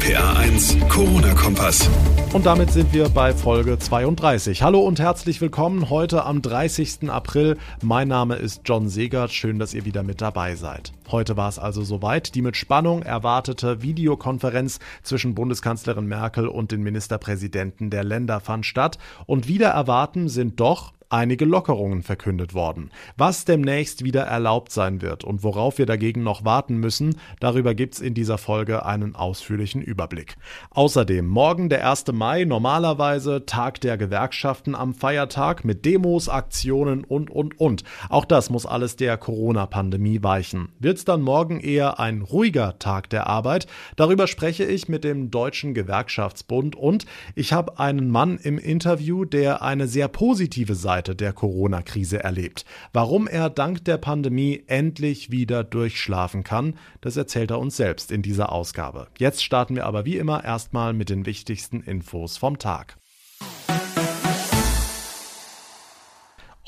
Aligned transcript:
RPA 0.00 0.38
1, 0.38 0.78
Corona-Kompass. 0.88 1.90
Und 2.32 2.46
damit 2.46 2.70
sind 2.70 2.92
wir 2.94 3.10
bei 3.10 3.34
Folge 3.34 3.78
32. 3.78 4.62
Hallo 4.62 4.80
und 4.80 4.98
herzlich 4.98 5.42
willkommen 5.42 5.90
heute 5.90 6.24
am 6.24 6.40
30. 6.40 7.10
April. 7.10 7.58
Mein 7.82 8.08
Name 8.08 8.36
ist 8.36 8.62
John 8.64 8.88
Segert. 8.88 9.30
Schön, 9.30 9.58
dass 9.58 9.74
ihr 9.74 9.84
wieder 9.84 10.02
mit 10.02 10.22
dabei 10.22 10.54
seid. 10.54 10.94
Heute 11.10 11.36
war 11.36 11.50
es 11.50 11.58
also 11.58 11.82
soweit. 11.82 12.34
Die 12.34 12.40
mit 12.40 12.56
Spannung 12.56 13.02
erwartete 13.02 13.82
Videokonferenz 13.82 14.78
zwischen 15.02 15.34
Bundeskanzlerin 15.34 16.06
Merkel 16.06 16.48
und 16.48 16.72
den 16.72 16.82
Ministerpräsidenten 16.82 17.90
der 17.90 18.04
Länder 18.04 18.40
fand 18.40 18.64
statt. 18.64 18.96
Und 19.26 19.48
wieder 19.48 19.68
erwarten 19.68 20.30
sind 20.30 20.60
doch 20.60 20.94
einige 21.10 21.44
Lockerungen 21.44 22.02
verkündet 22.02 22.54
worden. 22.54 22.90
Was 23.16 23.44
demnächst 23.44 24.04
wieder 24.04 24.22
erlaubt 24.22 24.70
sein 24.70 25.02
wird 25.02 25.24
und 25.24 25.42
worauf 25.42 25.78
wir 25.78 25.86
dagegen 25.86 26.22
noch 26.22 26.44
warten 26.44 26.76
müssen, 26.76 27.16
darüber 27.40 27.74
gibt's 27.74 28.00
in 28.00 28.14
dieser 28.14 28.38
Folge 28.38 28.86
einen 28.86 29.16
ausführlichen 29.16 29.82
Überblick. 29.82 30.36
Außerdem 30.70 31.26
morgen 31.26 31.68
der 31.68 31.88
1. 31.90 32.06
Mai, 32.12 32.44
normalerweise 32.44 33.44
Tag 33.44 33.80
der 33.80 33.98
Gewerkschaften 33.98 34.74
am 34.76 34.94
Feiertag 34.94 35.64
mit 35.64 35.84
Demos, 35.84 36.28
Aktionen 36.28 37.04
und, 37.04 37.28
und, 37.28 37.58
und. 37.58 37.82
Auch 38.08 38.24
das 38.24 38.48
muss 38.48 38.64
alles 38.64 38.94
der 38.94 39.16
Corona-Pandemie 39.16 40.22
weichen. 40.22 40.68
Wird's 40.78 41.04
dann 41.04 41.22
morgen 41.22 41.58
eher 41.58 41.98
ein 41.98 42.22
ruhiger 42.22 42.78
Tag 42.78 43.10
der 43.10 43.26
Arbeit? 43.26 43.66
Darüber 43.96 44.28
spreche 44.28 44.64
ich 44.64 44.88
mit 44.88 45.02
dem 45.02 45.32
Deutschen 45.32 45.74
Gewerkschaftsbund 45.74 46.76
und 46.76 47.04
ich 47.34 47.52
habe 47.52 47.80
einen 47.80 48.10
Mann 48.10 48.38
im 48.38 48.58
Interview, 48.58 49.24
der 49.24 49.62
eine 49.62 49.88
sehr 49.88 50.06
positive 50.06 50.76
Seite 50.76 50.99
Seite 51.00 51.16
der 51.16 51.32
Corona-Krise 51.32 52.22
erlebt. 52.22 52.66
Warum 52.92 53.26
er 53.26 53.48
dank 53.48 53.82
der 53.86 53.96
Pandemie 53.96 54.64
endlich 54.66 55.30
wieder 55.30 55.64
durchschlafen 55.64 56.44
kann, 56.44 56.74
das 57.00 57.16
erzählt 57.16 57.50
er 57.50 57.58
uns 57.58 57.78
selbst 57.78 58.12
in 58.12 58.20
dieser 58.20 58.52
Ausgabe. 58.52 59.06
Jetzt 59.18 59.42
starten 59.42 59.76
wir 59.76 59.86
aber 59.86 60.04
wie 60.04 60.18
immer 60.18 60.44
erstmal 60.44 60.92
mit 60.92 61.08
den 61.08 61.24
wichtigsten 61.24 61.80
Infos 61.80 62.36
vom 62.36 62.58
Tag. 62.58 62.99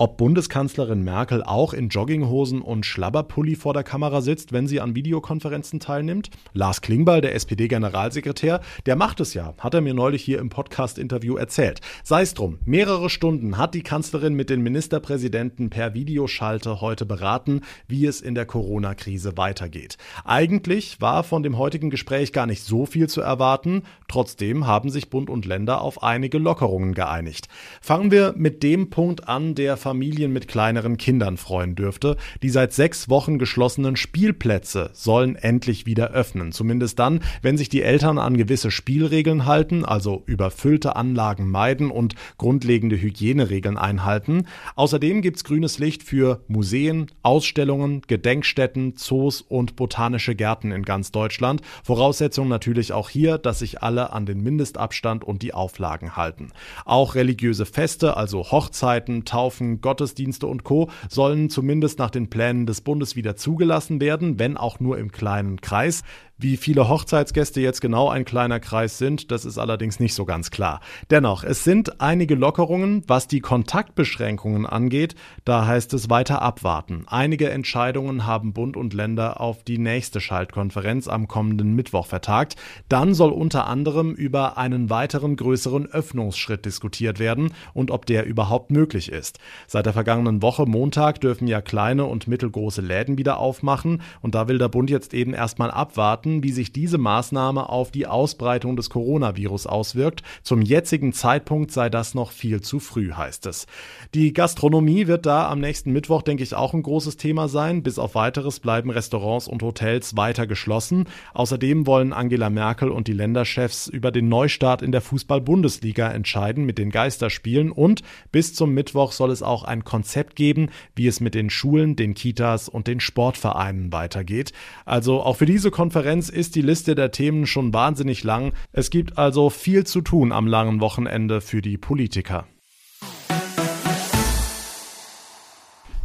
Ob 0.03 0.17
Bundeskanzlerin 0.17 1.05
Merkel 1.05 1.45
auch 1.45 1.73
in 1.73 1.89
Jogginghosen 1.89 2.61
und 2.61 2.85
Schlabberpulli 2.85 3.55
vor 3.55 3.73
der 3.73 3.85
Kamera 3.85 4.21
sitzt, 4.21 4.53
wenn 4.53 4.67
sie 4.67 4.81
an 4.81 4.97
Videokonferenzen 4.97 5.79
teilnimmt. 5.79 6.29
Lars 6.55 6.81
Klingbeil, 6.81 7.21
der 7.21 7.37
SPD-Generalsekretär, 7.37 8.63
der 8.85 8.97
macht 8.97 9.21
es 9.21 9.33
ja, 9.33 9.55
hat 9.59 9.75
er 9.75 9.81
mir 9.81 9.95
neulich 9.95 10.25
hier 10.25 10.41
im 10.41 10.49
Podcast-Interview 10.49 11.37
erzählt. 11.37 11.83
Sei 12.03 12.23
es 12.23 12.35
drum, 12.35 12.59
mehrere 12.65 13.11
Stunden 13.11 13.59
hat 13.59 13.75
die 13.75 13.85
Kanzlerin 13.85 14.35
mit 14.35 14.51
den 14.51 14.61
Ministerpräsidenten 14.63 15.71
per 15.71 15.95
Videoschalte 15.95 16.81
heute 16.81 17.07
beraten, 17.07 17.61
wie 17.87 18.05
es 18.05 18.21
in 18.21 18.35
der 18.35 18.45
Corona-Krise 18.45 19.37
weitergeht. 19.37 19.99
Eigentlich 20.25 21.01
war 21.01 21.23
von 21.23 21.45
dem 21.45 21.59
heutigen 21.59 21.91
Gespräch 21.91 22.33
gar 22.33 22.47
nicht 22.47 22.65
so 22.65 22.87
viel 22.87 23.09
zu 23.09 23.21
erwarten, 23.21 23.85
trotzdem 24.09 24.67
haben 24.67 24.91
sich 24.91 25.11
Bund 25.11 25.31
und 25.31 25.47
Länder 25.47 25.81
auf 25.81 26.03
einige 26.03 26.39
Lockerungen 26.39 26.95
geeinigt. 26.95 27.47
Fangen 27.81 28.11
wir 28.11 28.35
mit 28.37 28.65
dem 28.65 28.91
Punkt 28.91 29.29
an, 29.29 29.55
der 29.55 29.77
Familien 29.93 30.33
mit 30.33 30.49
kleineren 30.49 30.97
Kindern 30.97 31.37
freuen 31.37 31.75
dürfte. 31.75 32.17
Die 32.43 32.49
seit 32.49 32.73
sechs 32.73 33.11
Wochen 33.11 33.39
geschlossenen 33.39 33.97
Spielplätze 33.97 34.89
sollen 34.95 35.37
endlich 35.37 35.85
wieder 35.85 36.13
öffnen. 36.13 36.51
Zumindest 36.51 36.99
dann, 36.99 37.21
wenn 37.43 37.59
sich 37.59 37.69
die 37.69 37.83
Eltern 37.83 38.17
an 38.17 38.39
gewisse 38.39 38.71
Spielregeln 38.71 39.45
halten, 39.45 39.85
also 39.85 40.23
überfüllte 40.25 40.97
Anlagen 40.97 41.47
meiden 41.51 41.91
und 41.91 42.15
grundlegende 42.39 42.99
Hygieneregeln 42.99 43.77
einhalten. 43.77 44.47
Außerdem 44.77 45.21
gibt's 45.21 45.45
grünes 45.45 45.79
Licht 45.79 46.03
für 46.03 46.43
Museen, 46.49 47.09
Ausstellungen, 47.23 48.01
Gedenkstätten, 48.07 48.97
Zoos 48.97 49.43
und 49.43 49.77
botanische 49.77 50.35
Gärten 50.35 50.73
in 50.73 50.85
ganz 50.85 51.13
Deutschland. 51.13 51.61
Voraussetzung 51.85 52.49
natürlich 52.49 52.95
auch 52.95 53.11
hier, 53.11 53.37
dass 53.37 53.59
sich 53.59 53.83
alle 53.83 54.15
an 54.15 54.25
den 54.25 54.43
Mindestabstand 54.43 55.23
und 55.23 55.43
die 55.43 55.53
Auflagen 55.53 56.17
halten. 56.17 56.49
Auch 56.87 57.15
religiöse 57.15 57.67
Feste, 57.67 58.17
also 58.17 58.51
Hochzeiten, 58.51 59.27
Taufen, 59.27 59.72
Gottesdienste 59.81 60.47
und 60.47 60.65
Co. 60.65 60.91
sollen 61.09 61.51
zumindest 61.51 61.99
nach 61.99 62.11
den 62.11 62.29
Plänen 62.29 62.67
des 62.67 62.81
Bundes 62.81 63.17
wieder 63.17 63.37
zugelassen 63.37 64.01
werden, 64.01 64.39
wenn 64.39 64.57
auch 64.57 64.81
nur 64.81 64.99
im 64.99 65.11
kleinen 65.13 65.61
Kreis. 65.61 66.03
Wie 66.43 66.57
viele 66.57 66.89
Hochzeitsgäste 66.89 67.61
jetzt 67.61 67.81
genau 67.81 68.09
ein 68.09 68.25
kleiner 68.25 68.59
Kreis 68.59 68.99
sind, 68.99 69.31
das 69.31 69.45
ist 69.45 69.59
allerdings 69.59 70.01
nicht 70.01 70.13
so 70.13 70.25
ganz 70.25 70.51
klar. 70.51 70.81
Dennoch, 71.09 71.45
es 71.45 71.63
sind 71.63 72.01
einige 72.01 72.35
Lockerungen, 72.35 73.05
was 73.07 73.29
die 73.29 73.39
Kontaktbeschränkungen 73.39 74.67
angeht, 74.67 75.15
da 75.45 75.69
heißt 75.69 75.95
es 75.95 76.11
weiter 76.11 76.43
abwarten. 76.43 77.05
Einige 77.07 77.49
Entscheidungen 77.49 78.27
haben 78.27 78.55
Bund 78.55 78.77
und 78.77 78.93
Länder 78.93 79.41
auf 79.41 79.63
die 79.63 79.79
nächste 79.79 80.21
Schaltkonferenz 80.21 81.07
am 81.07 81.29
kommenden 81.29 81.77
Mittwoch 81.77 82.07
vertagt. 82.07 82.57
Dann 82.89 83.15
soll 83.15 83.31
unter 83.31 83.69
anderem 83.69 84.13
über 84.13 84.59
einen 84.59 84.91
weiteren 84.91 85.37
größeren 85.37 85.87
Öffnungsschritt 85.87 86.65
diskutiert 86.65 87.21
werden 87.21 87.53
und 87.73 87.93
ob 87.93 88.05
der 88.05 88.27
überhaupt 88.27 88.73
möglich 88.73 89.13
ist. 89.13 89.39
Seit 89.69 89.87
der 89.87 89.93
vergangenen 89.93 90.43
Woche 90.43 90.67
Montag 90.67 91.21
dürfen 91.21 91.47
ja 91.47 91.61
kleine 91.61 92.07
und 92.07 92.27
mittelgroße 92.27 92.81
Läden 92.81 93.17
wieder 93.17 93.39
aufmachen 93.39 94.03
und 94.23 94.35
da 94.35 94.49
will 94.49 94.59
der 94.59 94.69
Bund 94.69 94.91
jetzt 94.91 95.15
eben 95.15 95.35
erstmal 95.35 95.71
abwarten, 95.71 96.32
abwarten, 96.33 96.43
wie 96.43 96.53
sich 96.53 96.73
diese 96.73 96.99
Maßnahme 96.99 97.69
auf 97.69 97.91
die 97.91 98.07
Ausbreitung 98.07 98.77
des 98.77 98.91
Coronavirus 98.91 99.67
auswirkt. 99.67 100.23
Zum 100.43 100.63
jetzigen 100.63 101.13
Zeitpunkt 101.13 101.71
sei 101.71 101.91
das 101.91 102.15
noch 102.15 102.31
viel 102.31 102.61
zu 102.61 102.81
früh, 102.81 103.13
heißt 103.13 103.47
es. 103.47 103.67
Die 104.15 104.33
Gastronomie 104.33 105.07
wird 105.07 105.27
da 105.27 105.49
am 105.51 105.61
nächsten 105.61 105.93
Mittwoch, 105.93 106.23
denke 106.23 106.43
ich, 106.43 106.55
auch 106.55 106.75
ein 106.75 106.83
großes 106.83 107.17
Thema 107.17 107.49
sein. 107.49 107.83
Bis 107.83 107.99
auf 107.99 108.15
weiteres 108.15 108.61
bleiben 108.61 108.91
Restaurants 108.91 109.49
und 109.49 109.63
Hotels 109.63 110.17
weiter 110.17 110.47
geschlossen. 110.47 111.07
Außerdem 111.35 111.87
wollen 111.87 112.13
Angela 112.13 112.51
Merkel 112.51 112.91
und 112.91 113.09
die 113.09 113.13
Länderchefs 113.13 113.89
über 113.89 114.11
den 114.11 114.29
Neustart 114.29 114.83
in 114.83 114.93
der 114.93 115.01
Fußball-Bundesliga 115.01 116.11
entscheiden 116.11 116.65
mit 116.65 116.79
den 116.79 116.91
Geisterspielen 116.91 117.71
und 117.71 118.03
bis 118.31 118.55
zum 118.55 118.73
Mittwoch 118.75 119.13
soll 119.13 119.31
es 119.31 119.43
auch 119.43 119.65
ein 119.65 119.85
Konzept 119.85 120.37
geben, 120.37 120.69
wie 120.95 121.07
es 121.07 121.21
mit 121.21 121.35
den 121.35 121.51
Schulen, 121.51 121.97
den 121.97 122.15
Kitas 122.15 122.69
und 122.69 122.87
den 122.87 123.01
Sportvereinen 123.01 123.93
weitergeht. 123.93 124.53
Also 124.85 125.23
auch 125.23 125.37
für 125.37 125.47
diese 125.47 125.71
Konferenz 125.71 126.12
Konferenz 126.13 126.29
ist 126.29 126.57
die 126.57 126.61
Liste 126.61 126.95
der 126.95 127.11
Themen 127.11 127.47
schon 127.47 127.73
wahnsinnig 127.73 128.23
lang. 128.23 128.53
Es 128.71 128.91
gibt 128.91 129.17
also 129.17 129.49
viel 129.49 129.87
zu 129.87 130.03
tun 130.03 130.31
am 130.31 130.47
langen 130.47 130.83
Wochenende 130.83 131.41
für 131.41 131.63
die 131.63 131.79
Politiker. 131.79 132.47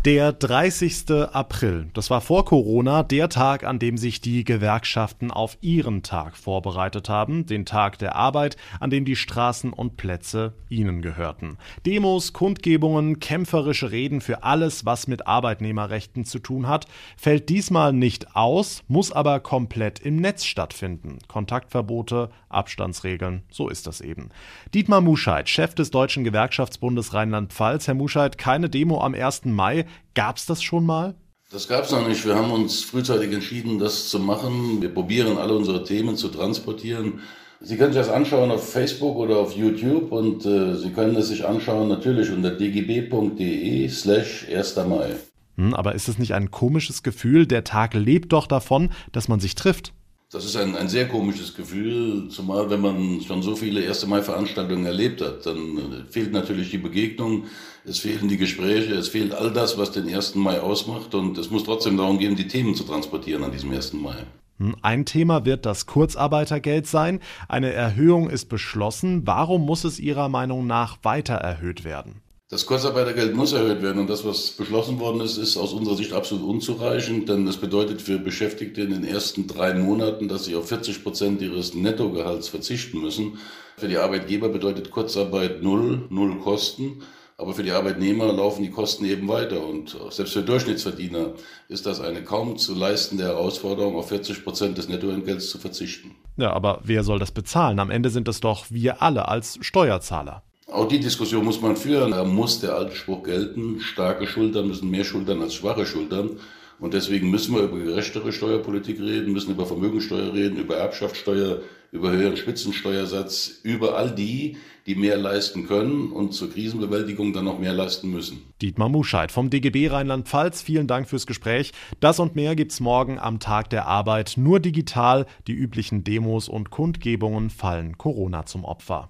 Der 0.08 0.32
30. 0.32 1.12
April, 1.34 1.90
das 1.94 2.10
war 2.10 2.22
vor 2.22 2.46
Corona 2.46 3.04
der 3.04 3.28
Tag, 3.28 3.66
an 3.66 3.78
dem 3.78 3.98
sich 3.98 4.22
die 4.22 4.46
Gewerkschaften 4.46 5.32
auf 5.32 5.58
ihren 5.60 6.02
Tag 6.02 6.38
vorbereitet 6.38 7.10
haben, 7.10 7.46
den 7.46 7.66
Tag 7.66 7.98
der 7.98 8.16
Arbeit, 8.16 8.56
an 8.80 8.90
dem 8.90 9.04
die 9.04 9.18
Straßen 9.18 9.74
und 9.74 9.98
Plätze 9.98 10.54
ihnen 10.70 11.02
gehörten. 11.02 11.58
Demos, 11.86 12.32
Kundgebungen, 12.32 13.20
kämpferische 13.20 13.92
Reden 13.92 14.22
für 14.22 14.44
alles, 14.44 14.86
was 14.86 15.10
mit 15.10 15.28
Arbeitnehmerrechten 15.28 16.24
zu 16.24 16.40
tun 16.40 16.70
hat, 16.70 16.86
fällt 17.18 17.50
diesmal 17.50 17.92
nicht 17.92 18.34
aus, 18.34 18.84
muss 18.88 19.12
aber 19.12 19.42
komplett 19.42 20.00
im 20.00 20.16
Netz 20.16 20.46
stattfinden. 20.46 21.20
Kontaktverbote, 21.28 22.30
Abstandsregeln, 22.48 23.44
so 23.52 23.68
ist 23.68 23.88
das 23.88 24.00
eben. 24.00 24.30
Dietmar 24.74 25.02
Muscheid, 25.02 25.50
Chef 25.50 25.76
des 25.76 25.92
Deutschen 25.92 26.24
Gewerkschaftsbundes 26.24 27.14
Rheinland-Pfalz. 27.14 27.88
Herr 27.88 27.94
Muscheid, 27.94 28.38
keine 28.38 28.70
Demo 28.70 29.02
am 29.02 29.14
1. 29.14 29.44
Mai. 29.44 29.86
Gab 30.14 30.38
es 30.38 30.46
das 30.46 30.62
schon 30.62 30.86
mal? 30.86 31.16
Das 31.52 31.68
gab 31.68 31.86
es 31.86 31.92
noch 31.92 32.06
nicht. 32.06 32.26
Wir 32.26 32.36
haben 32.36 32.52
uns 32.52 32.84
frühzeitig 32.84 33.32
entschieden, 33.32 33.80
das 33.80 34.10
zu 34.10 34.20
machen. 34.20 34.82
Wir 34.82 34.94
probieren 34.94 35.38
alle 35.38 35.56
unsere 35.56 35.84
Themen 35.84 36.18
zu 36.18 36.28
transportieren. 36.28 37.22
Sie 37.62 37.78
können 37.78 37.94
sich 37.94 38.02
das 38.02 38.10
anschauen 38.10 38.52
auf 38.52 38.70
Facebook 38.70 39.16
oder 39.16 39.38
auf 39.38 39.56
YouTube 39.56 40.12
und 40.12 40.46
äh, 40.46 40.76
Sie 40.76 40.92
können 40.92 41.16
es 41.16 41.30
sich 41.30 41.46
anschauen 41.46 41.88
natürlich 41.88 42.32
unter 42.32 42.52
dgb.de 42.52 43.90
slash 43.90 44.46
1. 44.54 44.76
Mai. 44.88 45.16
Hm, 45.56 45.74
aber 45.74 45.96
ist 45.96 46.08
es 46.08 46.20
nicht 46.20 46.34
ein 46.34 46.52
komisches 46.52 47.02
Gefühl? 47.02 47.48
Der 47.48 47.64
Tag 47.64 47.94
lebt 47.94 48.34
doch 48.34 48.46
davon, 48.46 48.90
dass 49.12 49.28
man 49.28 49.40
sich 49.40 49.56
trifft. 49.56 49.94
Das 50.30 50.44
ist 50.44 50.58
ein, 50.58 50.76
ein 50.76 50.90
sehr 50.90 51.08
komisches 51.08 51.56
Gefühl, 51.56 52.28
zumal 52.28 52.70
wenn 52.70 52.82
man 52.82 53.22
schon 53.22 53.42
so 53.42 53.56
viele 53.56 53.88
1. 53.88 54.08
Mai-Veranstaltungen 54.08 54.86
erlebt 54.86 55.22
hat. 55.22 55.46
Dann 55.46 55.78
äh, 55.78 56.12
fehlt 56.12 56.34
natürlich 56.34 56.70
die 56.70 56.78
Begegnung, 56.78 57.46
es 57.86 58.00
fehlen 58.00 58.28
die 58.28 58.36
Gespräche, 58.36 58.94
es 58.94 59.08
fehlt 59.08 59.34
all 59.34 59.54
das, 59.54 59.78
was 59.78 59.94
den 59.94 60.14
1. 60.14 60.36
Mai 60.36 60.60
ausmacht. 60.60 61.16
Und 61.16 61.38
es 61.38 61.50
muss 61.50 61.64
trotzdem 61.64 61.96
darum 61.96 62.20
gehen, 62.20 62.36
die 62.36 62.50
Themen 62.50 62.76
zu 62.76 62.84
transportieren 62.84 63.46
an 63.46 63.54
diesem 63.54 63.72
1. 63.72 63.94
Mai. 63.94 64.18
Hm, 64.60 64.76
ein 64.82 65.06
Thema 65.06 65.46
wird 65.46 65.66
das 65.66 65.86
Kurzarbeitergeld 65.86 66.88
sein. 66.88 67.22
Eine 67.48 67.72
Erhöhung 67.72 68.30
ist 68.30 68.50
beschlossen. 68.50 69.26
Warum 69.26 69.66
muss 69.66 69.86
es 69.86 69.98
Ihrer 69.98 70.28
Meinung 70.28 70.68
nach 70.68 70.98
weiter 71.04 71.36
erhöht 71.36 71.86
werden? 71.86 72.22
Das 72.50 72.66
Kurzarbeitergeld 72.66 73.36
muss 73.36 73.52
erhöht 73.52 73.82
werden 73.82 74.00
und 74.00 74.10
das, 74.10 74.24
was 74.24 74.52
beschlossen 74.52 75.02
worden 75.02 75.20
ist, 75.20 75.38
ist 75.38 75.58
aus 75.58 75.74
unserer 75.74 75.98
Sicht 75.98 76.14
absolut 76.14 76.48
unzureichend, 76.48 77.28
denn 77.28 77.46
das 77.46 77.58
bedeutet 77.58 78.02
für 78.02 78.20
Beschäftigte 78.20 78.84
in 78.84 78.92
den 78.92 79.04
ersten 79.04 79.48
drei 79.48 79.74
Monaten, 79.74 80.30
dass 80.30 80.46
sie 80.46 80.56
auf 80.56 80.70
40 80.70 81.04
Prozent 81.04 81.42
ihres 81.42 81.74
Nettogehalts 81.74 82.48
verzichten 82.48 83.02
müssen. 83.02 83.38
Für 83.76 83.90
die 83.90 83.98
Arbeitgeber 83.98 84.48
bedeutet 84.48 84.92
Kurzarbeit 84.92 85.62
null, 85.62 86.08
null 86.10 86.40
Kosten. 86.40 87.02
Aber 87.40 87.54
für 87.54 87.64
die 87.64 87.72
Arbeitnehmer 87.72 88.32
laufen 88.34 88.64
die 88.64 88.72
Kosten 88.72 89.06
eben 89.06 89.28
weiter. 89.28 89.64
Und 89.64 89.96
selbst 90.10 90.34
für 90.34 90.42
Durchschnittsverdiener 90.42 91.34
ist 91.68 91.86
das 91.86 92.00
eine 92.02 92.24
kaum 92.24 92.58
zu 92.58 92.74
leistende 92.74 93.26
Herausforderung, 93.26 93.96
auf 93.96 94.08
40 94.08 94.44
Prozent 94.44 94.78
des 94.78 94.88
Nettoentgelts 94.88 95.50
zu 95.50 95.60
verzichten. 95.60 96.16
Ja, 96.38 96.54
aber 96.54 96.80
wer 96.84 97.04
soll 97.04 97.20
das 97.20 97.32
bezahlen? 97.32 97.80
Am 97.80 97.92
Ende 97.92 98.10
sind 98.10 98.28
es 98.28 98.40
doch 98.40 98.66
wir 98.72 99.04
alle 99.04 99.28
als 99.28 99.60
Steuerzahler. 99.62 100.42
Auch 100.70 100.88
die 100.88 101.00
Diskussion 101.00 101.46
muss 101.46 101.62
man 101.62 101.78
führen. 101.78 102.12
Da 102.12 102.24
muss 102.24 102.60
der 102.60 102.76
alte 102.76 102.96
Spruch 102.96 103.24
gelten. 103.24 103.80
Starke 103.80 104.28
Schultern 104.28 104.68
müssen 104.68 104.90
mehr 104.90 105.06
schultern 105.06 105.42
als 105.42 105.56
schwache 105.56 105.86
Schultern. 105.86 106.40
Und 106.80 106.94
deswegen 106.94 107.32
müssen 107.32 107.56
wir 107.56 107.64
über 107.64 107.80
gerechtere 107.80 108.32
Steuerpolitik 108.32 109.00
reden, 109.00 109.34
müssen 109.34 109.52
über 109.52 109.66
Vermögensteuer 109.66 110.34
reden, 110.34 110.58
über 110.58 110.76
Erbschaftssteuer, 110.78 111.62
über 111.92 112.12
höheren 112.12 112.38
Spitzensteuersatz, 112.38 113.62
über 113.64 113.98
all 113.98 114.14
die, 114.14 114.58
die 114.86 114.96
mehr 114.96 115.18
leisten 115.18 115.66
können 115.68 116.12
und 116.12 116.34
zur 116.34 116.52
Krisenbewältigung 116.52 117.34
dann 117.34 117.46
noch 117.46 117.58
mehr 117.58 117.74
leisten 117.74 118.12
müssen. 118.12 118.44
Dietmar 118.62 118.90
Muscheid 118.90 119.32
vom 119.32 119.50
DGB 119.50 119.88
Rheinland-Pfalz, 119.88 120.62
vielen 120.62 120.86
Dank 120.86 121.10
fürs 121.10 121.26
Gespräch. 121.26 121.72
Das 122.00 122.20
und 122.20 122.36
mehr 122.36 122.56
gibt's 122.56 122.80
morgen 122.80 123.18
am 123.18 123.40
Tag 123.40 123.72
der 123.72 123.88
Arbeit, 123.88 124.34
nur 124.36 124.60
digital. 124.60 125.26
Die 125.48 125.54
üblichen 125.54 126.04
Demos 126.04 126.48
und 126.48 126.70
Kundgebungen 126.70 127.50
fallen 127.50 127.98
Corona 127.98 128.46
zum 128.46 128.66
Opfer. 128.66 129.10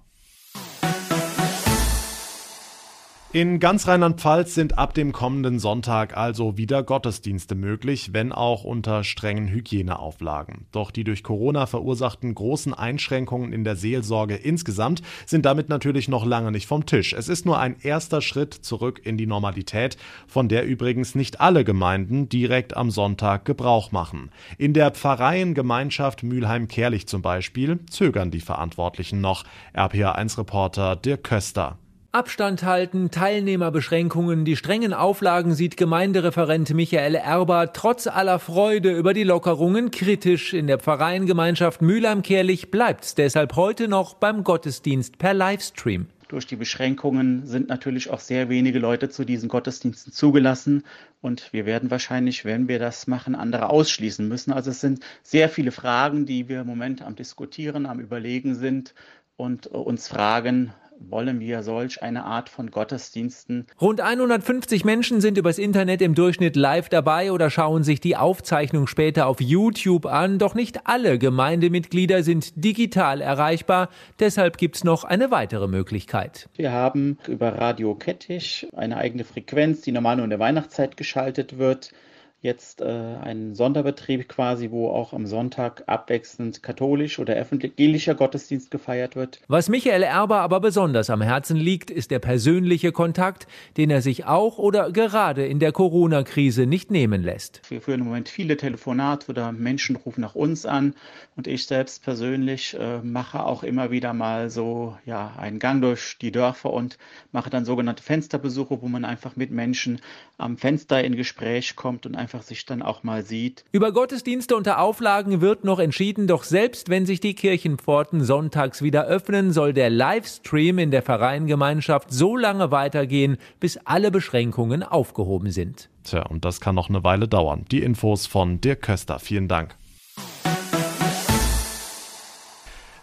In 3.34 3.60
ganz 3.60 3.86
Rheinland-Pfalz 3.86 4.54
sind 4.54 4.78
ab 4.78 4.94
dem 4.94 5.12
kommenden 5.12 5.58
Sonntag 5.58 6.16
also 6.16 6.56
wieder 6.56 6.82
Gottesdienste 6.82 7.54
möglich, 7.54 8.14
wenn 8.14 8.32
auch 8.32 8.64
unter 8.64 9.04
strengen 9.04 9.48
Hygieneauflagen. 9.48 10.64
Doch 10.72 10.90
die 10.90 11.04
durch 11.04 11.22
Corona 11.22 11.66
verursachten 11.66 12.34
großen 12.34 12.72
Einschränkungen 12.72 13.52
in 13.52 13.64
der 13.64 13.76
Seelsorge 13.76 14.34
insgesamt 14.34 15.02
sind 15.26 15.44
damit 15.44 15.68
natürlich 15.68 16.08
noch 16.08 16.24
lange 16.24 16.52
nicht 16.52 16.66
vom 16.66 16.86
Tisch. 16.86 17.12
Es 17.12 17.28
ist 17.28 17.44
nur 17.44 17.58
ein 17.58 17.76
erster 17.82 18.22
Schritt 18.22 18.54
zurück 18.54 19.02
in 19.04 19.18
die 19.18 19.26
Normalität, 19.26 19.98
von 20.26 20.48
der 20.48 20.64
übrigens 20.64 21.14
nicht 21.14 21.38
alle 21.38 21.64
Gemeinden 21.64 22.30
direkt 22.30 22.78
am 22.78 22.90
Sonntag 22.90 23.44
Gebrauch 23.44 23.92
machen. 23.92 24.30
In 24.56 24.72
der 24.72 24.92
Pfarreiengemeinschaft 24.92 26.22
Mülheim-Kerlich 26.22 27.06
zum 27.06 27.20
Beispiel 27.20 27.80
zögern 27.90 28.30
die 28.30 28.40
Verantwortlichen 28.40 29.20
noch. 29.20 29.44
RPA1-Reporter 29.74 30.96
Dirk 30.96 31.24
Köster. 31.24 31.76
Abstand 32.10 32.62
halten, 32.62 33.10
Teilnehmerbeschränkungen, 33.10 34.46
die 34.46 34.56
strengen 34.56 34.94
Auflagen 34.94 35.52
sieht 35.52 35.76
Gemeindereferent 35.76 36.72
Michael 36.72 37.14
Erber 37.14 37.74
trotz 37.74 38.06
aller 38.06 38.38
Freude 38.38 38.96
über 38.96 39.12
die 39.12 39.24
Lockerungen 39.24 39.90
kritisch. 39.90 40.54
In 40.54 40.66
der 40.68 40.78
Pfarreiengemeinschaft 40.78 41.82
Mülheim-Kerlich 41.82 42.70
bleibt's 42.70 43.14
deshalb 43.14 43.56
heute 43.56 43.88
noch 43.88 44.14
beim 44.14 44.42
Gottesdienst 44.42 45.18
per 45.18 45.34
Livestream. 45.34 46.06
Durch 46.28 46.46
die 46.46 46.56
Beschränkungen 46.56 47.46
sind 47.46 47.68
natürlich 47.68 48.08
auch 48.08 48.20
sehr 48.20 48.48
wenige 48.48 48.78
Leute 48.78 49.10
zu 49.10 49.26
diesen 49.26 49.50
Gottesdiensten 49.50 50.10
zugelassen. 50.10 50.84
Und 51.20 51.52
wir 51.52 51.66
werden 51.66 51.90
wahrscheinlich, 51.90 52.46
wenn 52.46 52.68
wir 52.68 52.78
das 52.78 53.06
machen, 53.06 53.34
andere 53.34 53.68
ausschließen 53.68 54.26
müssen. 54.26 54.50
Also 54.54 54.70
es 54.70 54.80
sind 54.80 55.04
sehr 55.22 55.50
viele 55.50 55.72
Fragen, 55.72 56.24
die 56.24 56.48
wir 56.48 56.62
im 56.62 56.66
Moment 56.66 57.02
am 57.02 57.16
Diskutieren, 57.16 57.84
am 57.84 58.00
Überlegen 58.00 58.54
sind 58.54 58.94
und 59.36 59.66
uns 59.66 60.08
fragen, 60.08 60.72
wollen 61.00 61.40
wir 61.40 61.62
solch 61.62 62.02
eine 62.02 62.24
Art 62.24 62.48
von 62.48 62.70
Gottesdiensten. 62.70 63.66
Rund 63.80 64.00
150 64.00 64.84
Menschen 64.84 65.20
sind 65.20 65.38
übers 65.38 65.58
Internet 65.58 66.02
im 66.02 66.14
Durchschnitt 66.14 66.56
live 66.56 66.88
dabei 66.88 67.32
oder 67.32 67.50
schauen 67.50 67.84
sich 67.84 68.00
die 68.00 68.16
Aufzeichnung 68.16 68.86
später 68.86 69.26
auf 69.26 69.40
YouTube 69.40 70.06
an. 70.06 70.38
Doch 70.38 70.54
nicht 70.54 70.86
alle 70.86 71.18
Gemeindemitglieder 71.18 72.22
sind 72.22 72.52
digital 72.56 73.20
erreichbar. 73.20 73.88
Deshalb 74.20 74.58
gibt 74.58 74.76
es 74.76 74.84
noch 74.84 75.04
eine 75.04 75.30
weitere 75.30 75.68
Möglichkeit. 75.68 76.48
Wir 76.56 76.72
haben 76.72 77.18
über 77.26 77.58
Radio 77.58 77.94
Kettich 77.94 78.68
eine 78.76 78.96
eigene 78.96 79.24
Frequenz, 79.24 79.82
die 79.82 79.92
normal 79.92 80.16
nur 80.16 80.24
in 80.24 80.30
der 80.30 80.38
Weihnachtszeit 80.38 80.96
geschaltet 80.96 81.58
wird 81.58 81.92
jetzt 82.40 82.80
äh, 82.80 82.84
einen 82.84 83.56
Sonderbetrieb 83.56 84.28
quasi, 84.28 84.70
wo 84.70 84.90
auch 84.90 85.12
am 85.12 85.26
Sonntag 85.26 85.82
abwechselnd 85.86 86.62
katholisch 86.62 87.18
oder 87.18 87.36
evangelischer 87.36 88.14
Gottesdienst 88.14 88.70
gefeiert 88.70 89.16
wird. 89.16 89.40
Was 89.48 89.68
Michael 89.68 90.04
Erber 90.04 90.40
aber 90.40 90.60
besonders 90.60 91.10
am 91.10 91.20
Herzen 91.20 91.56
liegt, 91.56 91.90
ist 91.90 92.12
der 92.12 92.20
persönliche 92.20 92.92
Kontakt, 92.92 93.48
den 93.76 93.90
er 93.90 94.02
sich 94.02 94.26
auch 94.26 94.58
oder 94.58 94.92
gerade 94.92 95.46
in 95.46 95.58
der 95.58 95.72
Corona-Krise 95.72 96.66
nicht 96.66 96.92
nehmen 96.92 97.22
lässt. 97.22 97.60
Wir 97.68 97.80
führen 97.80 98.00
im 98.00 98.06
Moment 98.06 98.28
viele 98.28 98.56
Telefonate 98.56 99.28
oder 99.30 99.50
Menschen 99.50 99.96
rufen 99.96 100.20
nach 100.20 100.36
uns 100.36 100.64
an 100.64 100.94
und 101.34 101.48
ich 101.48 101.66
selbst 101.66 102.04
persönlich 102.04 102.76
äh, 102.78 102.98
mache 103.02 103.44
auch 103.44 103.64
immer 103.64 103.90
wieder 103.90 104.12
mal 104.12 104.48
so 104.48 104.96
ja 105.04 105.32
einen 105.36 105.58
Gang 105.58 105.82
durch 105.82 106.18
die 106.20 106.30
Dörfer 106.30 106.72
und 106.72 106.98
mache 107.32 107.50
dann 107.50 107.64
sogenannte 107.64 108.02
Fensterbesuche, 108.02 108.80
wo 108.80 108.86
man 108.86 109.04
einfach 109.04 109.34
mit 109.34 109.50
Menschen 109.50 110.00
am 110.36 110.56
Fenster 110.56 111.02
in 111.02 111.16
Gespräch 111.16 111.74
kommt 111.74 112.06
und 112.06 112.14
einfach 112.14 112.27
einfach 112.28 112.42
sich 112.42 112.66
dann 112.66 112.82
auch 112.82 113.04
mal 113.04 113.24
sieht. 113.24 113.64
Über 113.72 113.90
Gottesdienste 113.90 114.54
unter 114.54 114.80
Auflagen 114.80 115.40
wird 115.40 115.64
noch 115.64 115.78
entschieden, 115.78 116.26
doch 116.26 116.44
selbst 116.44 116.90
wenn 116.90 117.06
sich 117.06 117.20
die 117.20 117.34
Kirchenpforten 117.34 118.22
sonntags 118.22 118.82
wieder 118.82 119.06
öffnen, 119.06 119.50
soll 119.50 119.72
der 119.72 119.88
Livestream 119.88 120.78
in 120.78 120.90
der 120.90 121.00
Vereingemeinschaft 121.00 122.12
so 122.12 122.36
lange 122.36 122.70
weitergehen, 122.70 123.38
bis 123.60 123.78
alle 123.78 124.10
Beschränkungen 124.10 124.82
aufgehoben 124.82 125.50
sind. 125.52 125.88
Tja, 126.04 126.26
und 126.26 126.44
das 126.44 126.60
kann 126.60 126.74
noch 126.74 126.90
eine 126.90 127.02
Weile 127.02 127.28
dauern. 127.28 127.64
Die 127.70 127.82
Infos 127.82 128.26
von 128.26 128.60
Dirk 128.60 128.82
Köster. 128.82 129.18
Vielen 129.20 129.48
Dank. 129.48 129.74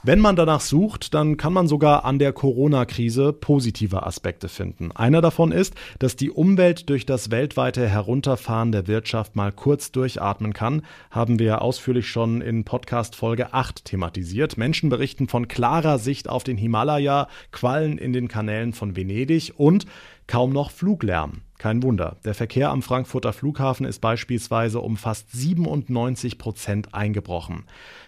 Wenn 0.08 0.20
man 0.20 0.36
danach 0.36 0.62
sucht, 0.62 1.16
dann 1.16 1.36
kann 1.36 1.52
man 1.52 1.68
sogar 1.68 2.06
an 2.06 2.20
der 2.20 2.32
Corona-Krise 2.32 3.34
positive 3.34 4.06
Aspekte 4.06 4.50
finden. 4.50 4.92
Einer 4.92 5.20
davon 5.20 5.52
ist, 5.52 5.74
dass 5.98 6.16
die 6.16 6.30
Umwelt 6.30 6.92
durch 6.92 7.08
das 7.08 7.32
weltweite 7.32 7.90
Herunterfahren 7.90 8.72
der 8.72 8.86
Wirtschaft 8.86 9.36
mal 9.36 9.52
kurz 9.52 9.92
durchatmen 9.92 10.54
kann, 10.54 10.84
haben 11.10 11.40
wir 11.40 11.64
ausführlich 11.64 12.08
schon 12.08 12.42
in 12.42 12.66
Podcast 12.66 13.16
Folge 13.16 13.52
8 13.56 13.84
thematisiert. 13.84 14.60
Menschen 14.60 14.92
berichten 14.92 15.28
von 15.28 15.48
klarer 15.48 15.98
Sicht 15.98 16.30
auf 16.30 16.44
den 16.44 16.58
Himalaya, 16.58 17.28
Quallen 17.52 17.98
in 17.98 18.14
den 18.14 18.28
Kanälen 18.28 18.74
von 18.74 18.96
Venedig 18.96 19.54
und 19.58 19.88
kaum 20.28 20.52
noch 20.52 20.72
Fluglärm. 20.72 21.42
Kein 21.58 21.82
Wunder. 21.84 22.18
Der 22.26 22.34
Verkehr 22.34 22.70
am 22.70 22.82
Frankfurter 22.82 23.32
Flughafen 23.32 23.86
ist 23.86 24.00
beispielsweise 24.00 24.82
um 24.82 24.98
fast 24.98 25.32
97 25.32 26.38
Prozent 26.38 26.94
eingebrochen. 26.94 27.64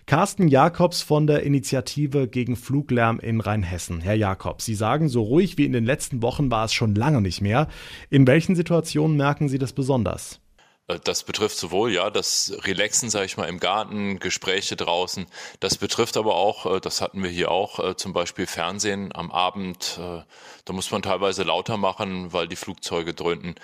Carsten 0.06 0.48
Jakobs 0.48 1.02
von 1.02 1.28
der 1.28 1.44
Initiative 1.44 2.28
gegen 2.28 2.56
Fluglärm 2.56 3.20
in 3.20 3.40
Rheinhessen. 3.40 4.02
Herr 4.02 4.16
Jakobs, 4.16 4.66
Sie 4.66 4.76
sagen, 4.76 5.08
so 5.08 5.24
ruhig 5.24 5.58
wie 5.58 5.66
in 5.66 5.74
den 5.74 5.86
letzten 5.86 6.22
Wochen 6.22 6.52
war 6.52 6.66
es 6.66 6.74
schon 6.74 6.94
lange 6.94 7.22
nicht 7.22 7.42
mehr. 7.42 7.68
In 8.10 8.28
welchen 8.28 8.56
Situationen 8.56 9.16
merken 9.16 9.48
Sie 9.48 9.60
das 9.60 9.74
besonders? 9.74 10.42
Äh, 10.88 11.00
das 11.04 11.24
betrifft 11.24 11.58
sowohl 11.58 11.92
ja 11.92 12.10
das 12.10 12.54
Relaxen, 12.64 13.10
sage 13.10 13.26
ich 13.26 13.38
mal, 13.38 13.46
im 13.46 13.60
Garten, 13.60 14.20
Gespräche 14.20 14.76
draußen. 14.76 15.28
Das 15.60 15.78
betrifft 15.78 16.18
aber 16.18 16.36
auch, 16.36 16.66
äh, 16.78 16.80
das 16.80 17.02
hatten 17.02 17.24
wir 17.24 17.30
hier 17.30 17.52
auch, 17.52 17.80
äh, 17.80 17.96
zum 17.96 18.14
Beispiel 18.14 18.48
Fernsehen 18.48 19.14
am 19.16 19.32
Abend. 19.32 20.00
Da 20.00 20.74
muss 20.74 20.92
man 20.92 21.02
teilweise 21.02 21.44
lauter 21.44 21.78
machen, 21.78 22.34
weil 22.34 22.48
die 22.48 22.56
Flugzeuge 22.56 23.14
dröhnten. 23.14 23.56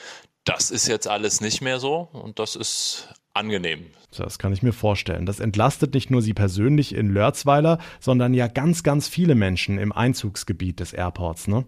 Das 0.46 0.72
ist 0.72 0.88
jetzt 0.88 1.08
alles 1.08 1.42
nicht 1.42 1.62
mehr 1.62 1.80
so 1.80 2.10
und 2.12 2.40
das 2.40 2.56
ist 2.56 3.08
angenehm. 3.34 3.86
Das 4.16 4.38
kann 4.40 4.54
ich 4.54 4.62
mir 4.62 4.74
vorstellen. 4.74 5.26
Das 5.26 5.40
entlastet 5.40 5.94
nicht 5.94 6.12
nur 6.12 6.22
Sie 6.22 6.34
persönlich 6.34 6.94
in 6.94 7.10
Lörzweiler, 7.10 7.80
sondern 8.00 8.34
ja 8.34 8.48
ganz, 8.48 8.84
ganz 8.84 9.08
viele 9.08 9.36
Menschen 9.36 9.80
im 9.80 9.92
Einzugsgebiet 9.92 10.80
des 10.80 10.94
Airports, 10.94 11.48
ne? 11.48 11.66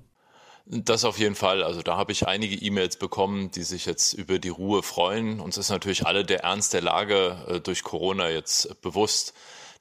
Das 0.67 1.05
auf 1.05 1.19
jeden 1.19 1.35
Fall. 1.35 1.63
Also 1.63 1.83
da 1.83 1.95
habe 1.95 2.11
ich 2.11 2.27
einige 2.27 2.55
E-Mails 2.55 2.97
bekommen, 2.97 3.51
die 3.51 3.61
sich 3.61 3.85
jetzt 3.85 4.13
über 4.13 4.39
die 4.39 4.49
Ruhe 4.49 4.81
freuen. 4.81 5.39
Uns 5.39 5.57
ist 5.57 5.69
natürlich 5.69 6.07
alle 6.07 6.25
der 6.25 6.43
Ernst 6.43 6.73
der 6.73 6.81
Lage 6.81 7.45
äh, 7.47 7.59
durch 7.59 7.83
Corona 7.83 8.29
jetzt 8.29 8.81
bewusst. 8.81 9.33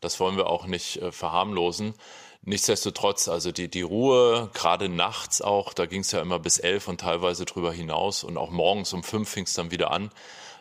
Das 0.02 0.20
wollen 0.20 0.36
wir 0.36 0.48
auch 0.48 0.66
nicht 0.66 1.00
äh, 1.00 1.10
verharmlosen. 1.10 1.94
Nichtsdestotrotz, 2.42 3.28
also 3.28 3.50
die, 3.52 3.68
die 3.68 3.80
Ruhe, 3.80 4.50
gerade 4.52 4.90
nachts 4.90 5.40
auch, 5.40 5.72
da 5.72 5.86
ging 5.86 6.02
es 6.02 6.12
ja 6.12 6.20
immer 6.20 6.38
bis 6.38 6.58
elf 6.58 6.88
und 6.88 7.00
teilweise 7.00 7.46
drüber 7.46 7.72
hinaus 7.72 8.22
und 8.22 8.36
auch 8.36 8.50
morgens 8.50 8.92
um 8.92 9.02
fünf 9.02 9.30
fing 9.30 9.44
es 9.44 9.54
dann 9.54 9.70
wieder 9.70 9.90
an. 9.90 10.10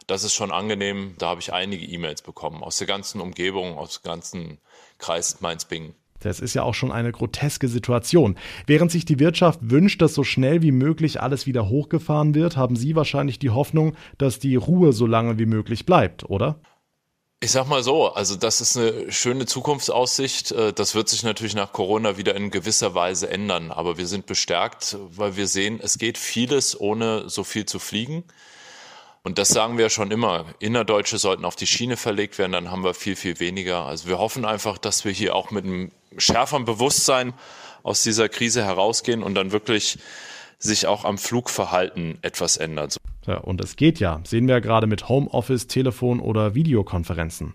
Das 0.08 0.24
ist 0.24 0.34
schon 0.34 0.54
angenehm. 0.54 1.16
Da 1.18 1.28
habe 1.28 1.42
ich 1.42 1.52
einige 1.52 1.86
E-Mails 1.86 2.22
bekommen 2.22 2.64
aus 2.64 2.78
der 2.78 2.88
ganzen 2.88 3.20
Umgebung, 3.20 3.78
aus 3.78 4.00
dem 4.00 4.04
ganzen 4.04 4.60
Kreis 4.98 5.42
Mainz-Bingen. 5.42 5.96
Das 6.26 6.40
ist 6.40 6.54
ja 6.54 6.64
auch 6.64 6.74
schon 6.74 6.92
eine 6.92 7.12
groteske 7.12 7.68
Situation. 7.68 8.38
Während 8.66 8.92
sich 8.92 9.06
die 9.06 9.20
Wirtschaft 9.20 9.60
wünscht, 9.62 10.02
dass 10.02 10.14
so 10.14 10.24
schnell 10.24 10.62
wie 10.62 10.72
möglich 10.72 11.22
alles 11.22 11.46
wieder 11.46 11.70
hochgefahren 11.70 12.36
wird, 12.36 12.58
haben 12.58 12.76
Sie 12.76 12.96
wahrscheinlich 12.96 13.40
die 13.40 13.52
Hoffnung, 13.52 13.96
dass 14.18 14.40
die 14.40 14.56
Ruhe 14.56 14.94
so 14.94 15.06
lange 15.06 15.38
wie 15.40 15.46
möglich 15.46 15.86
bleibt, 15.86 16.30
oder? 16.30 16.60
Ich 17.44 17.52
sag 17.52 17.68
mal 17.68 17.84
so, 17.84 18.08
also 18.08 18.38
das 18.38 18.62
ist 18.62 18.78
eine 18.78 19.12
schöne 19.12 19.46
Zukunftsaussicht. 19.46 20.54
Äh, 20.54 20.72
das 20.72 20.96
wird 20.96 21.10
sich 21.10 21.24
natürlich 21.24 21.56
nach 21.56 21.74
Corona 21.74 22.16
wieder 22.16 22.36
in 22.36 22.52
gewisser 22.52 22.96
Weise 22.96 23.30
ändern. 23.30 23.70
Aber 23.70 23.98
wir 23.98 24.08
sind 24.08 24.26
bestärkt, 24.28 24.98
weil 25.10 25.36
wir 25.36 25.48
sehen, 25.48 25.82
es 25.84 25.98
geht 25.98 26.18
vieles, 26.18 26.80
ohne 26.80 27.30
so 27.30 27.44
viel 27.44 27.66
zu 27.66 27.80
fliegen. 27.80 28.24
Und 29.26 29.38
das 29.38 29.50
sagen 29.50 29.78
wir 29.78 29.90
schon 29.90 30.12
immer. 30.12 30.46
Innerdeutsche 30.60 31.18
sollten 31.18 31.46
auf 31.46 31.56
die 31.56 31.66
Schiene 31.66 31.96
verlegt 31.96 32.38
werden, 32.38 32.52
dann 32.52 32.72
haben 32.72 32.84
wir 32.84 32.94
viel, 32.94 33.16
viel 33.16 33.40
weniger. 33.40 33.86
Also 33.86 34.10
wir 34.10 34.20
hoffen 34.20 34.44
einfach, 34.44 34.78
dass 34.78 35.06
wir 35.06 35.14
hier 35.14 35.34
auch 35.34 35.50
mit 35.50 35.64
einem 35.64 35.92
schärferen 36.18 36.66
Bewusstsein 36.66 37.34
aus 37.84 38.04
dieser 38.04 38.28
Krise 38.28 38.66
herausgehen 38.66 39.24
und 39.24 39.34
dann 39.36 39.54
wirklich 39.54 39.98
sich 40.60 40.88
auch 40.88 41.06
am 41.06 41.18
Flugverhalten 41.18 42.18
etwas 42.22 42.58
ändert. 42.58 42.98
Ja, 43.26 43.38
und 43.38 43.62
es 43.62 43.78
geht 43.78 44.00
ja. 44.00 44.22
Sehen 44.26 44.48
wir 44.48 44.56
ja 44.56 44.60
gerade 44.60 44.88
mit 44.88 45.08
Homeoffice, 45.08 45.68
Telefon 45.68 46.20
oder 46.20 46.54
Videokonferenzen. 46.54 47.54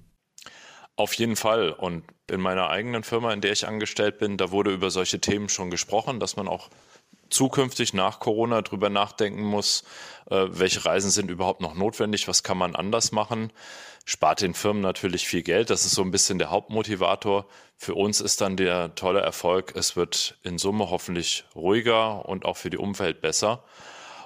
Auf 0.97 1.13
jeden 1.15 1.37
Fall. 1.37 1.73
Und 1.73 2.03
in 2.31 2.41
meiner 2.41 2.71
eigenen 2.71 3.03
Firma, 3.03 3.33
in 3.33 3.43
der 3.43 3.53
ich 3.53 3.69
angestellt 3.69 4.19
bin, 4.19 4.39
da 4.39 4.51
wurde 4.51 4.73
über 4.73 4.91
solche 4.91 5.21
Themen 5.21 5.51
schon 5.51 5.71
gesprochen, 5.71 6.19
dass 6.19 6.37
man 6.37 6.49
auch 6.49 6.71
zukünftig 7.31 7.95
nach 7.95 8.21
Corona 8.21 8.63
drüber 8.63 8.91
nachdenken 8.91 9.43
muss, 9.43 9.85
äh, 10.31 10.47
welche 10.49 10.85
Reisen 10.85 11.11
sind 11.11 11.31
überhaupt 11.31 11.61
noch 11.61 11.75
notwendig, 11.75 12.29
was 12.29 12.43
kann 12.43 12.59
man 12.59 12.77
anders 12.77 13.13
machen. 13.13 13.53
Spart 14.05 14.41
den 14.41 14.55
Firmen 14.55 14.81
natürlich 14.81 15.29
viel 15.29 15.43
Geld, 15.43 15.71
das 15.71 15.85
ist 15.85 15.95
so 15.95 16.03
ein 16.03 16.11
bisschen 16.11 16.39
der 16.39 16.51
Hauptmotivator. 16.51 17.47
Für 17.77 17.95
uns 17.95 18.21
ist 18.21 18.41
dann 18.41 18.57
der 18.57 18.95
tolle 18.95 19.21
Erfolg, 19.21 19.75
es 19.77 19.97
wird 19.97 20.39
in 20.43 20.59
Summe 20.59 20.91
hoffentlich 20.91 21.45
ruhiger 21.55 22.27
und 22.27 22.45
auch 22.45 22.57
für 22.57 22.71
die 22.71 22.79
Umwelt 22.79 23.21
besser. 23.21 23.65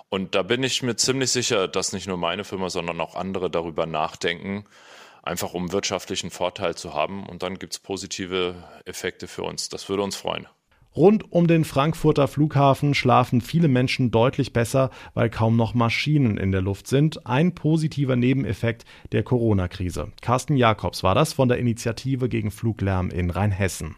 Und 0.09 0.35
da 0.35 0.42
bin 0.42 0.62
ich 0.62 0.82
mir 0.82 0.94
ziemlich 0.97 1.30
sicher, 1.30 1.68
dass 1.68 1.92
nicht 1.92 2.06
nur 2.06 2.18
meine 2.18 2.44
Firma, 2.44 2.68
sondern 2.68 3.00
auch 3.00 3.16
andere 3.16 3.50
darüber 3.50 3.87
nachdenken, 3.87 4.66
einfach 5.23 5.54
um 5.54 5.73
wirtschaftlichen 5.73 6.30
Vorteil 6.30 6.75
zu 6.76 6.92
haben. 6.92 7.25
Und 7.26 7.42
dann 7.42 7.59
gibt 7.59 7.73
es 7.73 7.78
positive 7.78 8.62
Effekte 8.85 9.26
für 9.26 9.42
uns. 9.42 9.71
Das 9.71 9.88
würde 9.88 10.02
uns 10.02 10.14
freuen. 10.14 10.47
Rund 10.94 11.32
um 11.32 11.46
den 11.46 11.64
Frankfurter 11.64 12.28
Flughafen 12.28 12.94
schlafen 12.94 13.40
viele 13.40 13.68
Menschen 13.68 14.11
deutlich 14.11 14.52
besser, 14.52 14.90
weil 15.14 15.30
kaum 15.30 15.56
noch 15.56 15.72
Maschinen 15.72 16.37
in 16.37 16.52
der 16.52 16.61
Luft 16.61 16.87
sind. 16.87 17.26
Ein 17.26 17.54
positiver 17.54 18.16
Nebeneffekt 18.16 18.84
der 19.12 19.22
Corona-Krise. 19.22 20.12
Carsten 20.20 20.56
Jakobs 20.56 21.02
war 21.02 21.14
das 21.14 21.32
von 21.32 21.49
der 21.49 21.58
Initiative 21.58 22.28
gegen 22.28 22.50
Fluglärm 22.50 23.11
in 23.11 23.30
Rheinhessen. 23.30 23.96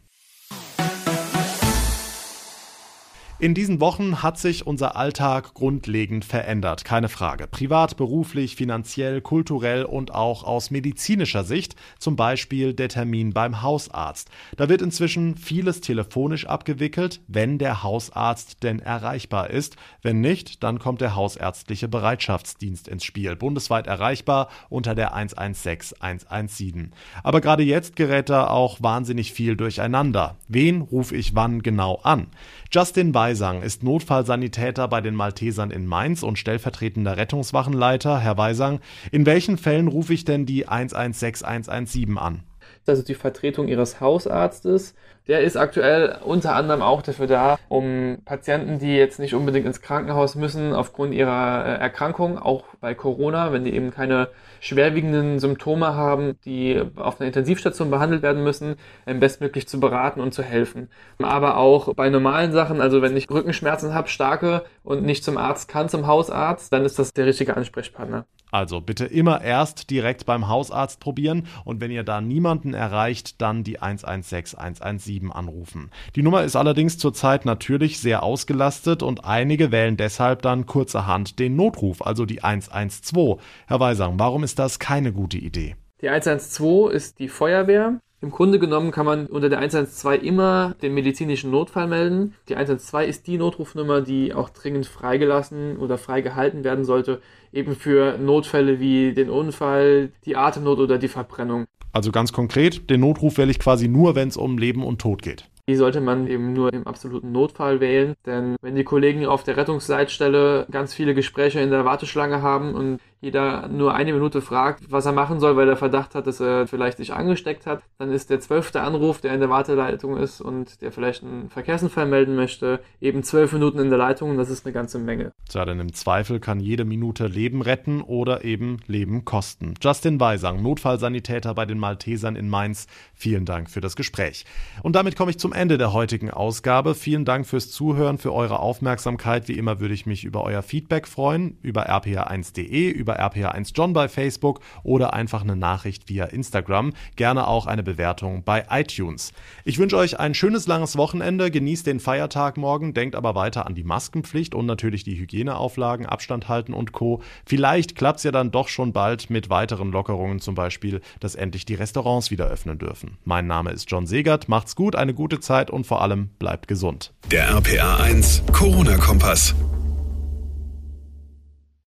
In 3.40 3.52
diesen 3.52 3.80
Wochen 3.80 4.22
hat 4.22 4.38
sich 4.38 4.64
unser 4.64 4.94
Alltag 4.94 5.54
grundlegend 5.54 6.24
verändert, 6.24 6.84
keine 6.84 7.08
Frage. 7.08 7.48
Privat, 7.48 7.96
beruflich, 7.96 8.54
finanziell, 8.54 9.20
kulturell 9.20 9.84
und 9.84 10.14
auch 10.14 10.44
aus 10.44 10.70
medizinischer 10.70 11.42
Sicht, 11.42 11.74
zum 11.98 12.14
Beispiel 12.14 12.74
der 12.74 12.88
Termin 12.88 13.32
beim 13.32 13.60
Hausarzt. 13.60 14.30
Da 14.56 14.68
wird 14.68 14.82
inzwischen 14.82 15.34
vieles 15.36 15.80
telefonisch 15.80 16.46
abgewickelt, 16.46 17.22
wenn 17.26 17.58
der 17.58 17.82
Hausarzt 17.82 18.62
denn 18.62 18.78
erreichbar 18.78 19.50
ist. 19.50 19.74
Wenn 20.00 20.20
nicht, 20.20 20.62
dann 20.62 20.78
kommt 20.78 21.00
der 21.00 21.16
hausärztliche 21.16 21.88
Bereitschaftsdienst 21.88 22.86
ins 22.86 23.02
Spiel, 23.02 23.34
bundesweit 23.34 23.88
erreichbar 23.88 24.48
unter 24.68 24.94
der 24.94 25.12
116 25.12 26.00
117. 26.00 26.92
Aber 27.24 27.40
gerade 27.40 27.64
jetzt 27.64 27.96
gerät 27.96 28.30
da 28.30 28.46
auch 28.46 28.80
wahnsinnig 28.80 29.32
viel 29.32 29.56
durcheinander. 29.56 30.36
Wen 30.46 30.82
rufe 30.82 31.16
ich 31.16 31.34
wann 31.34 31.62
genau 31.62 31.96
an? 32.04 32.28
Justin 32.70 33.12
Weisang 33.24 33.62
ist 33.62 33.82
Notfallsanitäter 33.82 34.86
bei 34.86 35.00
den 35.00 35.14
Maltesern 35.14 35.70
in 35.70 35.86
Mainz 35.86 36.22
und 36.22 36.38
stellvertretender 36.38 37.16
Rettungswachenleiter. 37.16 38.20
Herr 38.20 38.36
Weisang, 38.36 38.80
in 39.12 39.24
welchen 39.24 39.56
Fällen 39.56 39.88
rufe 39.88 40.12
ich 40.12 40.26
denn 40.26 40.44
die 40.44 40.68
116117 40.68 42.18
an? 42.18 42.42
Also 42.88 43.02
die 43.02 43.14
Vertretung 43.14 43.68
ihres 43.68 44.00
Hausarztes. 44.00 44.94
Der 45.26 45.40
ist 45.40 45.56
aktuell 45.56 46.18
unter 46.24 46.54
anderem 46.54 46.82
auch 46.82 47.00
dafür 47.00 47.26
da, 47.26 47.58
um 47.68 48.18
Patienten, 48.26 48.78
die 48.78 48.94
jetzt 48.94 49.18
nicht 49.18 49.34
unbedingt 49.34 49.64
ins 49.64 49.80
Krankenhaus 49.80 50.34
müssen, 50.34 50.74
aufgrund 50.74 51.14
ihrer 51.14 51.64
äh, 51.64 51.80
Erkrankung, 51.80 52.38
auch 52.38 52.64
bei 52.80 52.94
Corona, 52.94 53.50
wenn 53.50 53.64
die 53.64 53.74
eben 53.74 53.90
keine 53.90 54.28
schwerwiegenden 54.60 55.38
Symptome 55.38 55.94
haben, 55.94 56.38
die 56.44 56.82
auf 56.96 57.20
einer 57.20 57.28
Intensivstation 57.28 57.90
behandelt 57.90 58.22
werden 58.22 58.44
müssen, 58.44 58.76
bestmöglich 59.06 59.66
zu 59.66 59.80
beraten 59.80 60.20
und 60.20 60.34
zu 60.34 60.42
helfen. 60.42 60.88
Aber 61.18 61.56
auch 61.56 61.94
bei 61.94 62.10
normalen 62.10 62.52
Sachen, 62.52 62.80
also 62.80 63.00
wenn 63.00 63.16
ich 63.16 63.30
Rückenschmerzen 63.30 63.94
habe, 63.94 64.08
starke 64.08 64.64
und 64.82 65.04
nicht 65.04 65.24
zum 65.24 65.38
Arzt 65.38 65.68
kann, 65.68 65.88
zum 65.88 66.06
Hausarzt, 66.06 66.72
dann 66.72 66.84
ist 66.84 66.98
das 66.98 67.12
der 67.12 67.26
richtige 67.26 67.56
Ansprechpartner. 67.56 68.26
Also 68.54 68.80
bitte 68.80 69.04
immer 69.04 69.42
erst 69.42 69.90
direkt 69.90 70.26
beim 70.26 70.46
Hausarzt 70.46 71.00
probieren 71.00 71.48
und 71.64 71.80
wenn 71.80 71.90
ihr 71.90 72.04
da 72.04 72.20
niemanden 72.20 72.72
erreicht, 72.72 73.42
dann 73.42 73.64
die 73.64 73.82
116 73.82 74.56
117 74.56 75.32
anrufen. 75.32 75.90
Die 76.14 76.22
Nummer 76.22 76.44
ist 76.44 76.54
allerdings 76.54 76.96
zurzeit 76.96 77.46
natürlich 77.46 77.98
sehr 77.98 78.22
ausgelastet 78.22 79.02
und 79.02 79.24
einige 79.24 79.72
wählen 79.72 79.96
deshalb 79.96 80.42
dann 80.42 80.66
kurzerhand 80.66 81.40
den 81.40 81.56
Notruf, 81.56 82.00
also 82.00 82.26
die 82.26 82.44
112. 82.44 83.40
Herr 83.66 83.80
Weisang, 83.80 84.20
warum 84.20 84.44
ist 84.44 84.60
das 84.60 84.78
keine 84.78 85.12
gute 85.12 85.38
Idee? 85.38 85.74
Die 86.00 86.08
112 86.08 86.92
ist 86.92 87.18
die 87.18 87.28
Feuerwehr. 87.28 87.98
Im 88.24 88.30
Grunde 88.30 88.58
genommen 88.58 88.90
kann 88.90 89.04
man 89.04 89.26
unter 89.26 89.50
der 89.50 89.58
112 89.58 90.22
immer 90.22 90.74
den 90.80 90.94
medizinischen 90.94 91.50
Notfall 91.50 91.86
melden. 91.86 92.32
Die 92.48 92.56
112 92.56 93.06
ist 93.06 93.26
die 93.26 93.36
Notrufnummer, 93.36 94.00
die 94.00 94.32
auch 94.32 94.48
dringend 94.48 94.86
freigelassen 94.86 95.76
oder 95.76 95.98
freigehalten 95.98 96.64
werden 96.64 96.86
sollte, 96.86 97.20
eben 97.52 97.76
für 97.76 98.16
Notfälle 98.16 98.80
wie 98.80 99.12
den 99.12 99.28
Unfall, 99.28 100.08
die 100.24 100.36
Atemnot 100.36 100.78
oder 100.78 100.96
die 100.96 101.08
Verbrennung. 101.08 101.66
Also 101.92 102.12
ganz 102.12 102.32
konkret, 102.32 102.88
den 102.88 103.00
Notruf 103.00 103.36
wähle 103.36 103.50
ich 103.50 103.58
quasi 103.58 103.88
nur, 103.88 104.14
wenn 104.14 104.28
es 104.28 104.38
um 104.38 104.56
Leben 104.56 104.86
und 104.86 105.02
Tod 105.02 105.20
geht. 105.20 105.50
Die 105.66 105.76
sollte 105.76 106.02
man 106.02 106.26
eben 106.26 106.52
nur 106.52 106.72
im 106.74 106.86
absoluten 106.86 107.32
Notfall 107.32 107.80
wählen, 107.80 108.14
denn 108.26 108.56
wenn 108.60 108.74
die 108.74 108.84
Kollegen 108.84 109.24
auf 109.24 109.44
der 109.44 109.56
Rettungsleitstelle 109.56 110.66
ganz 110.70 110.92
viele 110.92 111.14
Gespräche 111.14 111.60
in 111.60 111.70
der 111.70 111.86
Warteschlange 111.86 112.42
haben 112.42 112.74
und 112.74 113.00
jeder 113.24 113.68
nur 113.68 113.94
eine 113.94 114.12
Minute 114.12 114.42
fragt, 114.42 114.92
was 114.92 115.06
er 115.06 115.12
machen 115.12 115.40
soll, 115.40 115.56
weil 115.56 115.68
er 115.68 115.76
Verdacht 115.76 116.14
hat, 116.14 116.26
dass 116.26 116.40
er 116.40 116.66
vielleicht 116.66 116.98
sich 116.98 117.14
angesteckt 117.14 117.66
hat, 117.66 117.82
dann 117.98 118.12
ist 118.12 118.28
der 118.28 118.40
zwölfte 118.40 118.82
Anruf, 118.82 119.20
der 119.20 119.32
in 119.32 119.40
der 119.40 119.48
Warteleitung 119.48 120.18
ist 120.18 120.42
und 120.42 120.82
der 120.82 120.92
vielleicht 120.92 121.24
einen 121.24 121.48
Verkehrsunfall 121.48 122.06
melden 122.06 122.36
möchte, 122.36 122.80
eben 123.00 123.22
zwölf 123.22 123.52
Minuten 123.52 123.78
in 123.78 123.88
der 123.88 123.98
Leitung 123.98 124.30
und 124.30 124.36
das 124.36 124.50
ist 124.50 124.66
eine 124.66 124.74
ganze 124.74 124.98
Menge. 124.98 125.32
Tja, 125.48 125.64
denn 125.64 125.80
im 125.80 125.94
Zweifel 125.94 126.38
kann 126.38 126.60
jede 126.60 126.84
Minute 126.84 127.26
Leben 127.26 127.62
retten 127.62 128.02
oder 128.02 128.44
eben 128.44 128.76
Leben 128.86 129.24
kosten. 129.24 129.74
Justin 129.80 130.20
Weisang, 130.20 130.62
Notfallsanitäter 130.62 131.54
bei 131.54 131.64
den 131.64 131.78
Maltesern 131.78 132.36
in 132.36 132.50
Mainz, 132.50 132.86
vielen 133.14 133.46
Dank 133.46 133.70
für 133.70 133.80
das 133.80 133.96
Gespräch. 133.96 134.44
Und 134.82 134.96
damit 134.96 135.16
komme 135.16 135.30
ich 135.30 135.38
zum 135.38 135.54
Ende 135.54 135.78
der 135.78 135.94
heutigen 135.94 136.30
Ausgabe. 136.30 136.94
Vielen 136.94 137.24
Dank 137.24 137.46
fürs 137.46 137.70
Zuhören, 137.70 138.18
für 138.18 138.34
eure 138.34 138.60
Aufmerksamkeit. 138.60 139.48
Wie 139.48 139.56
immer 139.56 139.80
würde 139.80 139.94
ich 139.94 140.04
mich 140.04 140.24
über 140.24 140.44
euer 140.44 140.62
Feedback 140.62 141.08
freuen, 141.08 141.56
über 141.62 141.88
rpa1.de, 141.88 142.90
über 142.90 143.13
rpa1 143.20 143.72
John 143.74 143.92
bei 143.92 144.08
Facebook 144.08 144.60
oder 144.82 145.14
einfach 145.14 145.42
eine 145.42 145.56
Nachricht 145.56 146.08
via 146.08 146.24
Instagram. 146.26 146.92
Gerne 147.16 147.46
auch 147.46 147.66
eine 147.66 147.82
Bewertung 147.82 148.42
bei 148.44 148.66
iTunes. 148.70 149.32
Ich 149.64 149.78
wünsche 149.78 149.96
euch 149.96 150.18
ein 150.18 150.34
schönes 150.34 150.66
langes 150.66 150.96
Wochenende, 150.96 151.50
genießt 151.50 151.86
den 151.86 152.00
Feiertag 152.00 152.56
morgen, 152.56 152.94
denkt 152.94 153.16
aber 153.16 153.34
weiter 153.34 153.66
an 153.66 153.74
die 153.74 153.84
Maskenpflicht 153.84 154.54
und 154.54 154.66
natürlich 154.66 155.04
die 155.04 155.18
Hygieneauflagen, 155.18 156.06
Abstand 156.06 156.48
halten 156.48 156.74
und 156.74 156.92
Co. 156.92 157.22
Vielleicht 157.46 157.96
klappt 157.96 158.18
es 158.18 158.24
ja 158.24 158.32
dann 158.32 158.50
doch 158.50 158.68
schon 158.68 158.92
bald 158.92 159.30
mit 159.30 159.50
weiteren 159.50 159.92
Lockerungen, 159.92 160.40
zum 160.40 160.54
Beispiel, 160.54 161.00
dass 161.20 161.34
endlich 161.34 161.64
die 161.64 161.74
Restaurants 161.74 162.30
wieder 162.30 162.46
öffnen 162.46 162.78
dürfen. 162.78 163.18
Mein 163.24 163.46
Name 163.46 163.70
ist 163.70 163.90
John 163.90 164.06
Segert, 164.06 164.48
macht's 164.48 164.76
gut, 164.76 164.96
eine 164.96 165.14
gute 165.14 165.40
Zeit 165.40 165.70
und 165.70 165.86
vor 165.86 166.02
allem 166.02 166.28
bleibt 166.38 166.68
gesund. 166.68 167.12
Der 167.30 167.48
RPA 167.48 167.96
1 167.96 168.42
Corona-Kompass. 168.52 169.54